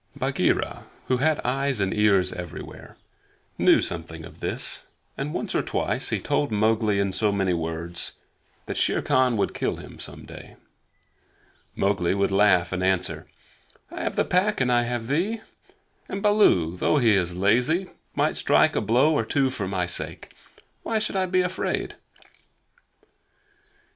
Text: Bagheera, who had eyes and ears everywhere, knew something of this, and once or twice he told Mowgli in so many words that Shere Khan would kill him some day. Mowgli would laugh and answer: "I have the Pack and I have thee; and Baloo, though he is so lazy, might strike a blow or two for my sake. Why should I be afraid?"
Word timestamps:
Bagheera, 0.15 0.85
who 1.09 1.17
had 1.17 1.39
eyes 1.41 1.79
and 1.79 1.93
ears 1.95 2.33
everywhere, 2.33 2.97
knew 3.59 3.83
something 3.83 4.25
of 4.25 4.39
this, 4.39 4.87
and 5.15 5.31
once 5.31 5.53
or 5.53 5.61
twice 5.61 6.09
he 6.09 6.19
told 6.19 6.51
Mowgli 6.51 6.99
in 6.99 7.13
so 7.13 7.31
many 7.31 7.53
words 7.53 8.13
that 8.65 8.77
Shere 8.77 9.03
Khan 9.03 9.37
would 9.37 9.53
kill 9.53 9.75
him 9.75 9.99
some 9.99 10.25
day. 10.25 10.55
Mowgli 11.75 12.15
would 12.15 12.31
laugh 12.31 12.71
and 12.73 12.83
answer: 12.83 13.27
"I 13.91 14.01
have 14.01 14.15
the 14.15 14.25
Pack 14.25 14.59
and 14.59 14.71
I 14.71 14.85
have 14.85 15.05
thee; 15.05 15.41
and 16.09 16.23
Baloo, 16.23 16.77
though 16.77 16.97
he 16.97 17.13
is 17.13 17.29
so 17.33 17.37
lazy, 17.37 17.87
might 18.15 18.35
strike 18.35 18.75
a 18.75 18.81
blow 18.81 19.13
or 19.15 19.23
two 19.23 19.51
for 19.51 19.67
my 19.67 19.85
sake. 19.85 20.31
Why 20.81 20.97
should 20.97 21.15
I 21.15 21.27
be 21.27 21.41
afraid?" 21.41 21.93